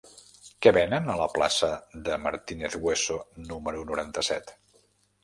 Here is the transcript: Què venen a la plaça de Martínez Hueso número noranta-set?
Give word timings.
Què 0.65 0.71
venen 0.77 1.11
a 1.11 1.17
la 1.19 1.27
plaça 1.33 1.69
de 2.07 2.17
Martínez 2.23 2.79
Hueso 2.87 3.19
número 3.51 3.85
noranta-set? 3.91 4.51